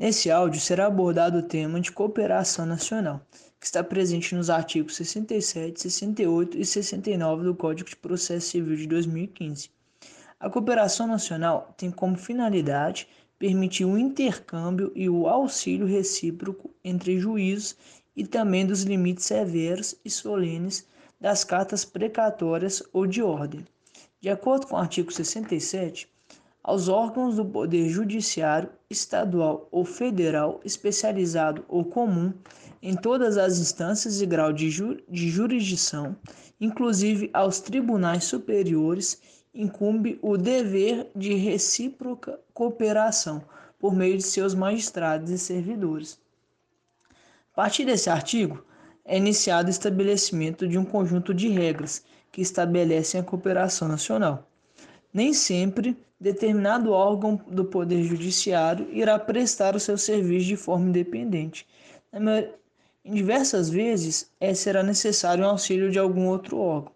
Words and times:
Nesse 0.00 0.30
áudio 0.30 0.58
será 0.58 0.86
abordado 0.86 1.36
o 1.36 1.42
tema 1.42 1.78
de 1.78 1.92
cooperação 1.92 2.64
nacional, 2.64 3.20
que 3.60 3.66
está 3.66 3.84
presente 3.84 4.34
nos 4.34 4.48
artigos 4.48 4.96
67, 4.96 5.78
68 5.78 6.56
e 6.56 6.64
69 6.64 7.44
do 7.44 7.54
Código 7.54 7.90
de 7.90 7.96
Processo 7.96 8.48
Civil 8.48 8.76
de 8.76 8.86
2015. 8.86 9.68
A 10.40 10.48
cooperação 10.48 11.06
nacional 11.06 11.74
tem 11.76 11.90
como 11.90 12.16
finalidade 12.16 13.08
permitir 13.38 13.84
o 13.84 13.98
intercâmbio 13.98 14.90
e 14.94 15.06
o 15.06 15.28
auxílio 15.28 15.86
recíproco 15.86 16.70
entre 16.82 17.18
juízos 17.18 17.76
e 18.16 18.26
também 18.26 18.64
dos 18.64 18.84
limites 18.84 19.26
severos 19.26 19.94
e 20.02 20.08
solenes 20.08 20.88
das 21.20 21.44
cartas 21.44 21.84
precatórias 21.84 22.82
ou 22.94 23.06
de 23.06 23.20
ordem. 23.20 23.66
De 24.18 24.30
acordo 24.30 24.66
com 24.66 24.76
o 24.76 24.78
artigo 24.78 25.12
67, 25.12 26.08
aos 26.62 26.88
órgãos 26.88 27.36
do 27.36 27.44
Poder 27.44 27.88
Judiciário 27.88 28.70
estadual 28.88 29.68
ou 29.70 29.84
federal, 29.84 30.60
especializado 30.64 31.64
ou 31.68 31.84
comum, 31.84 32.32
em 32.82 32.94
todas 32.94 33.36
as 33.36 33.58
instâncias 33.58 34.20
e 34.20 34.26
grau 34.26 34.52
de, 34.52 34.70
ju 34.70 34.98
de 35.08 35.28
jurisdição, 35.28 36.16
inclusive 36.60 37.30
aos 37.32 37.60
tribunais 37.60 38.24
superiores, 38.24 39.20
incumbe 39.54 40.18
o 40.22 40.36
dever 40.36 41.10
de 41.14 41.34
recíproca 41.34 42.38
cooperação 42.54 43.42
por 43.78 43.94
meio 43.94 44.16
de 44.16 44.22
seus 44.22 44.54
magistrados 44.54 45.30
e 45.30 45.38
servidores. 45.38 46.18
A 47.52 47.56
partir 47.56 47.84
desse 47.84 48.08
artigo, 48.08 48.64
é 49.04 49.16
iniciado 49.16 49.68
o 49.68 49.70
estabelecimento 49.70 50.68
de 50.68 50.78
um 50.78 50.84
conjunto 50.84 51.34
de 51.34 51.48
regras 51.48 52.04
que 52.30 52.40
estabelecem 52.40 53.20
a 53.20 53.24
cooperação 53.24 53.88
nacional. 53.88 54.49
Nem 55.12 55.32
sempre 55.32 55.96
determinado 56.20 56.92
órgão 56.92 57.40
do 57.48 57.64
Poder 57.64 58.02
Judiciário 58.02 58.88
irá 58.92 59.18
prestar 59.18 59.74
o 59.74 59.80
seu 59.80 59.96
serviço 59.96 60.46
de 60.46 60.56
forma 60.56 60.88
independente. 60.88 61.66
Em 63.04 63.14
diversas 63.14 63.70
vezes, 63.70 64.30
é, 64.38 64.52
será 64.52 64.82
necessário 64.82 65.44
o 65.44 65.48
auxílio 65.48 65.90
de 65.90 65.98
algum 65.98 66.28
outro 66.28 66.58
órgão. 66.58 66.92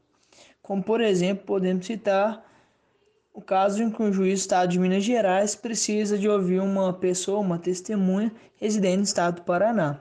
Como, 0.62 0.83
por 0.83 1.01
exemplo, 1.01 1.45
podemos 1.45 1.87
citar 1.87 2.45
o 3.33 3.41
caso 3.41 3.83
em 3.83 3.91
que 3.91 4.03
um 4.03 4.12
juiz 4.12 4.41
do 4.41 4.42
Estado 4.42 4.70
de 4.70 4.79
Minas 4.79 5.03
Gerais 5.03 5.57
precisa 5.57 6.17
de 6.17 6.29
ouvir 6.29 6.61
uma 6.61 6.92
pessoa, 6.92 7.41
uma 7.41 7.59
testemunha, 7.59 8.33
residente 8.57 8.98
no 8.98 9.03
Estado 9.03 9.37
do 9.37 9.42
Paraná. 9.42 9.98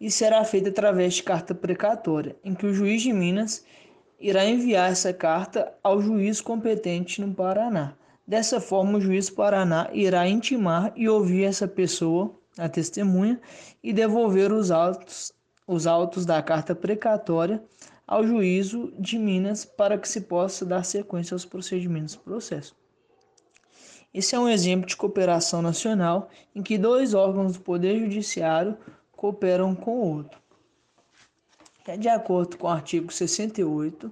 Isso 0.00 0.18
será 0.18 0.42
feito 0.44 0.68
através 0.68 1.14
de 1.14 1.22
carta 1.22 1.54
precatória, 1.54 2.34
em 2.42 2.54
que 2.54 2.66
o 2.66 2.72
juiz 2.72 3.02
de 3.02 3.12
Minas 3.12 3.64
irá 4.24 4.46
enviar 4.46 4.90
essa 4.90 5.12
carta 5.12 5.74
ao 5.82 6.00
juiz 6.00 6.40
competente 6.40 7.20
no 7.20 7.34
Paraná. 7.34 7.92
Dessa 8.26 8.58
forma, 8.58 8.96
o 8.96 9.00
juiz 9.00 9.28
Paraná 9.28 9.90
irá 9.92 10.26
intimar 10.26 10.94
e 10.96 11.06
ouvir 11.10 11.44
essa 11.44 11.68
pessoa, 11.68 12.34
a 12.56 12.66
testemunha, 12.66 13.38
e 13.82 13.92
devolver 13.92 14.50
os 14.50 14.70
autos, 14.70 15.30
os 15.66 15.86
autos 15.86 16.24
da 16.24 16.40
carta 16.42 16.74
precatória 16.74 17.62
ao 18.06 18.26
juízo 18.26 18.94
de 18.98 19.18
Minas 19.18 19.66
para 19.66 19.98
que 19.98 20.08
se 20.08 20.22
possa 20.22 20.64
dar 20.64 20.86
sequência 20.86 21.34
aos 21.34 21.44
procedimentos 21.44 22.14
do 22.14 22.22
processo. 22.22 22.74
Esse 24.12 24.34
é 24.34 24.38
um 24.38 24.48
exemplo 24.48 24.86
de 24.86 24.96
cooperação 24.96 25.60
nacional 25.60 26.30
em 26.54 26.62
que 26.62 26.78
dois 26.78 27.12
órgãos 27.12 27.58
do 27.58 27.60
Poder 27.60 28.00
Judiciário 28.00 28.74
cooperam 29.12 29.74
com 29.74 29.98
o 29.98 30.16
outro. 30.16 30.43
É 31.86 31.98
de 31.98 32.08
acordo 32.08 32.56
com 32.56 32.66
o 32.66 32.70
artigo 32.70 33.12
68, 33.12 34.10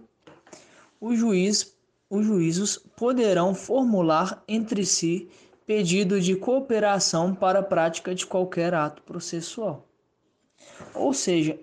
o 1.01 1.17
juiz, 1.17 1.75
os 2.11 2.27
juízos 2.27 2.77
poderão 2.77 3.55
formular 3.55 4.45
entre 4.47 4.85
si 4.85 5.31
pedido 5.67 6.21
de 6.21 6.37
cooperação 6.37 7.35
para 7.35 7.61
a 7.61 7.63
prática 7.63 8.15
de 8.15 8.27
qualquer 8.27 8.75
ato 8.75 9.01
processual. 9.03 9.89
Ou 10.95 11.15
seja, 11.15 11.59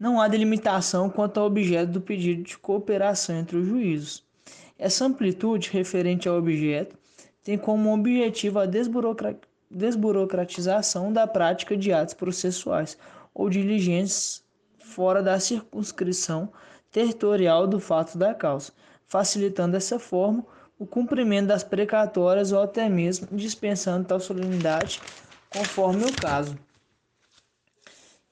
não 0.00 0.18
há 0.18 0.26
delimitação 0.26 1.10
quanto 1.10 1.38
ao 1.38 1.46
objeto 1.46 1.92
do 1.92 2.00
pedido 2.00 2.42
de 2.42 2.56
cooperação 2.56 3.36
entre 3.36 3.58
os 3.58 3.66
juízos. 3.66 4.24
Essa 4.78 5.04
amplitude 5.04 5.68
referente 5.70 6.26
ao 6.28 6.38
objeto 6.38 6.96
tem 7.44 7.58
como 7.58 7.92
objetivo 7.92 8.58
a 8.58 8.66
desburocratização 9.70 11.12
da 11.12 11.26
prática 11.26 11.76
de 11.76 11.92
atos 11.92 12.14
processuais 12.14 12.96
ou 13.34 13.50
diligências 13.50 14.47
fora 14.88 15.22
da 15.22 15.38
circunscrição 15.38 16.50
territorial 16.90 17.66
do 17.66 17.78
fato 17.78 18.16
da 18.16 18.34
causa, 18.34 18.72
facilitando 19.06 19.72
dessa 19.72 19.98
forma 19.98 20.44
o 20.78 20.86
cumprimento 20.86 21.48
das 21.48 21.62
precatórias 21.62 22.52
ou 22.52 22.62
até 22.62 22.88
mesmo 22.88 23.28
dispensando 23.32 24.06
tal 24.06 24.20
solenidade 24.20 25.00
conforme 25.50 26.04
o 26.04 26.12
caso. 26.14 26.58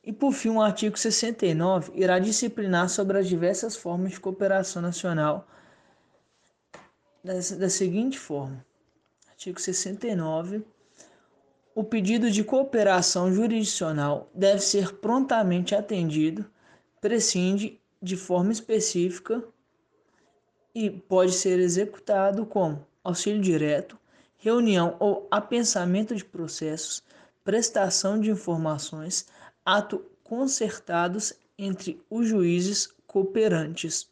E 0.03 0.13
por 0.13 0.33
fim, 0.33 0.51
o 0.51 0.63
artigo 0.63 0.97
69 0.97 1.93
irá 1.95 2.19
disciplinar 2.19 2.89
sobre 2.89 3.19
as 3.19 3.27
diversas 3.27 3.75
formas 3.75 4.13
de 4.13 4.21
cooperação 4.21 4.81
nacional 4.81 5.47
da, 7.25 7.35
da 7.35 7.69
seguinte 7.69 8.19
forma: 8.19 8.65
artigo 9.29 9.61
69 9.61 10.65
o 11.77 11.85
pedido 11.85 12.31
de 12.31 12.43
cooperação 12.43 13.31
jurisdicional 13.31 14.31
deve 14.35 14.61
ser 14.61 14.95
prontamente 14.95 15.75
atendido 15.75 16.51
prescinde 17.03 17.79
de 18.01 18.17
forma 18.17 18.51
específica 18.51 19.45
e 20.75 20.89
pode 20.89 21.33
ser 21.33 21.59
executado 21.59 22.47
como 22.47 22.87
auxílio 23.05 23.43
direto, 23.43 23.99
reunião 24.39 24.97
ou 24.99 25.29
apensamento 25.31 26.17
de 26.17 26.25
processos, 26.25 27.05
prestação 27.45 28.19
de 28.19 28.31
informações, 28.31 29.27
ato 29.63 30.03
concertados 30.25 31.35
entre 31.59 32.03
os 32.09 32.27
juízes 32.27 32.89
cooperantes. 33.07 34.09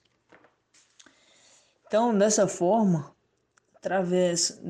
Então, 1.87 2.17
dessa 2.17 2.47
forma, 2.47 3.11
através 3.75 4.61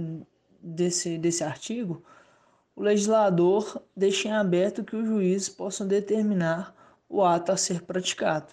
desse, 0.63 1.19
desse 1.19 1.43
artigo, 1.43 2.01
o 2.77 2.83
legislador 2.83 3.83
deixa 3.97 4.29
em 4.29 4.33
aberto 4.33 4.83
que 4.83 4.97
os 4.97 5.07
juízes 5.07 5.49
possam 5.49 5.87
determinar 5.87 6.75
o 7.09 7.23
ato 7.23 7.53
a 7.53 7.57
ser 7.57 7.83
praticado. 7.83 8.53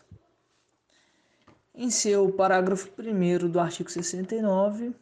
Em 1.74 1.90
seu 1.90 2.32
parágrafo 2.32 2.90
1 3.00 3.50
do 3.50 3.60
artigo 3.60 3.90
69, 3.90 4.94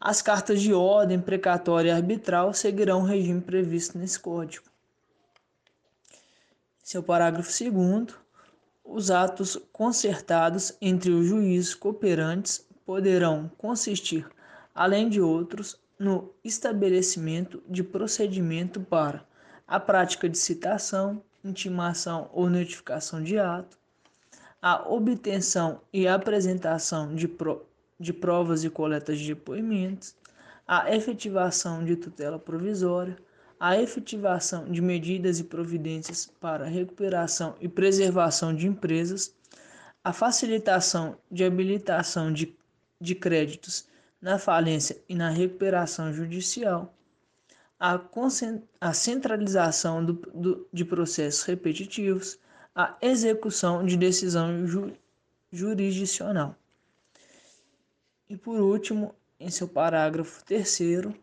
as 0.00 0.20
cartas 0.20 0.60
de 0.60 0.72
ordem 0.72 1.20
precatória 1.20 1.88
e 1.88 1.92
arbitral 1.92 2.52
seguirão 2.52 3.00
o 3.00 3.06
regime 3.06 3.40
previsto 3.40 3.98
nesse 3.98 4.20
código. 4.20 4.66
Em 6.82 6.86
seu 6.86 7.02
parágrafo 7.02 7.50
2, 7.50 8.14
os 8.84 9.10
atos 9.10 9.58
concertados 9.72 10.76
entre 10.80 11.10
os 11.10 11.26
juízes 11.26 11.74
cooperantes 11.74 12.64
poderão 12.84 13.50
consistir, 13.56 14.28
além 14.74 15.08
de 15.08 15.22
outros, 15.22 15.80
no 15.98 16.32
estabelecimento 16.42 17.62
de 17.68 17.82
procedimento 17.82 18.80
para 18.80 19.24
a 19.66 19.78
prática 19.78 20.28
de 20.28 20.36
citação, 20.36 21.22
intimação 21.44 22.28
ou 22.32 22.50
notificação 22.50 23.22
de 23.22 23.38
ato, 23.38 23.78
a 24.60 24.88
obtenção 24.88 25.80
e 25.92 26.08
apresentação 26.08 27.14
de, 27.14 27.28
pro, 27.28 27.64
de 28.00 28.12
provas 28.12 28.64
e 28.64 28.70
coletas 28.70 29.18
de 29.18 29.34
depoimentos, 29.34 30.14
a 30.66 30.94
efetivação 30.94 31.84
de 31.84 31.96
tutela 31.96 32.38
provisória, 32.38 33.16
a 33.60 33.80
efetivação 33.80 34.64
de 34.64 34.82
medidas 34.82 35.38
e 35.38 35.44
providências 35.44 36.26
para 36.40 36.64
recuperação 36.64 37.54
e 37.60 37.68
preservação 37.68 38.54
de 38.54 38.66
empresas, 38.66 39.34
a 40.02 40.12
facilitação 40.12 41.16
de 41.30 41.44
habilitação 41.44 42.32
de, 42.32 42.54
de 43.00 43.14
créditos 43.14 43.86
na 44.24 44.38
falência 44.38 44.96
e 45.06 45.14
na 45.14 45.28
recuperação 45.28 46.10
judicial, 46.10 46.94
a, 47.78 48.00
a 48.80 48.92
centralização 48.94 50.02
do, 50.02 50.14
do, 50.14 50.66
de 50.72 50.82
processos 50.82 51.42
repetitivos, 51.42 52.38
a 52.74 52.96
execução 53.02 53.84
de 53.84 53.98
decisão 53.98 54.66
ju, 54.66 54.94
jurisdicional. 55.52 56.56
E 58.26 58.34
por 58.34 58.58
último, 58.62 59.14
em 59.38 59.50
seu 59.50 59.68
parágrafo 59.68 60.42
terceiro, 60.42 61.14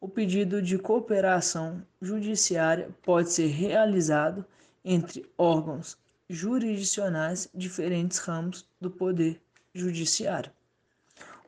o 0.00 0.08
pedido 0.08 0.62
de 0.62 0.78
cooperação 0.78 1.86
judiciária 2.00 2.88
pode 3.02 3.30
ser 3.30 3.48
realizado 3.48 4.42
entre 4.82 5.30
órgãos 5.36 5.98
jurisdicionais 6.30 7.46
diferentes 7.54 8.16
ramos 8.16 8.66
do 8.80 8.90
poder 8.90 9.38
judiciário. 9.74 10.50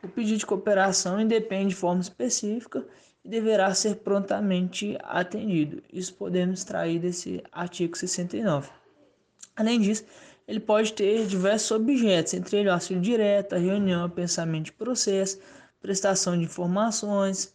O 0.03 0.09
pedido 0.09 0.39
de 0.39 0.47
cooperação 0.47 1.21
independe 1.21 1.71
de 1.71 1.75
forma 1.75 2.01
específica 2.01 2.87
e 3.25 3.29
deverá 3.29 3.73
ser 3.75 3.97
prontamente 3.97 4.97
atendido. 5.03 5.83
Isso 5.93 6.15
podemos 6.15 6.61
extrair 6.61 6.99
desse 6.99 7.43
artigo 7.53 7.97
69. 7.97 8.71
Além 9.55 9.81
disso, 9.81 10.05
ele 10.49 10.59
pode 10.59 10.93
ter 10.95 11.27
diversos 11.27 11.71
objetos, 11.71 12.35
entre 12.35 12.57
eles 12.57 12.73
auxílio 12.73 13.03
direto, 13.03 13.55
reunião, 13.57 14.09
pensamento 14.09 14.67
de 14.67 14.73
processo, 14.73 15.39
prestação 15.81 16.37
de 16.37 16.45
informações 16.45 17.55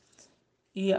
e 0.76 0.92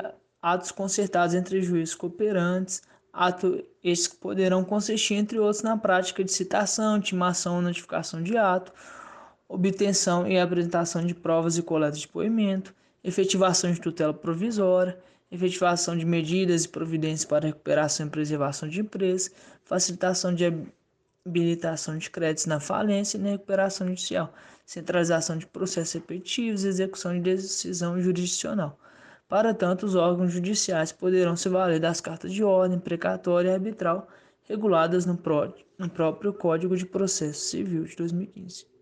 atos 0.42 0.70
concertados 0.72 1.34
entre 1.34 1.62
juízes 1.62 1.94
cooperantes, 1.94 2.82
atos 3.12 3.62
esses 3.82 4.08
que 4.08 4.16
poderão 4.16 4.64
consistir, 4.64 5.14
entre 5.14 5.38
outros, 5.38 5.62
na 5.62 5.76
prática 5.76 6.22
de 6.22 6.32
citação, 6.32 6.98
intimação, 6.98 7.62
notificação 7.62 8.22
de 8.22 8.36
ato, 8.36 8.72
obtenção 9.48 10.26
e 10.26 10.38
apresentação 10.38 11.04
de 11.06 11.14
provas 11.14 11.56
e 11.56 11.62
coleta 11.62 11.96
de 11.96 12.06
depoimento, 12.06 12.74
efetivação 13.02 13.70
de 13.72 13.80
tutela 13.80 14.12
provisória, 14.12 14.98
efetivação 15.30 15.96
de 15.96 16.04
medidas 16.04 16.64
e 16.64 16.68
providências 16.68 17.24
para 17.24 17.46
recuperação 17.46 18.06
e 18.06 18.10
preservação 18.10 18.68
de 18.68 18.80
empresas, 18.80 19.30
facilitação 19.64 20.34
de 20.34 20.44
habilitação 21.24 21.98
de 21.98 22.10
créditos 22.10 22.46
na 22.46 22.60
falência 22.60 23.18
e 23.18 23.20
na 23.20 23.30
recuperação 23.30 23.86
judicial, 23.88 24.32
centralização 24.64 25.36
de 25.36 25.46
processos 25.46 25.94
repetitivos 25.94 26.64
e 26.64 26.68
execução 26.68 27.12
de 27.14 27.20
decisão 27.20 28.00
jurisdicional. 28.00 28.78
Para 29.28 29.52
tanto, 29.52 29.86
os 29.86 29.96
órgãos 29.96 30.32
judiciais 30.32 30.92
poderão 30.92 31.36
se 31.36 31.48
valer 31.48 31.80
das 31.80 32.00
cartas 32.00 32.32
de 32.32 32.44
ordem, 32.44 32.78
precatória 32.78 33.50
e 33.50 33.54
arbitral 33.54 34.08
reguladas 34.44 35.04
no, 35.04 35.16
pró 35.16 35.52
no 35.76 35.90
próprio 35.90 36.32
Código 36.32 36.76
de 36.76 36.86
Processo 36.86 37.40
Civil 37.40 37.84
de 37.84 37.96
2015. 37.96 38.75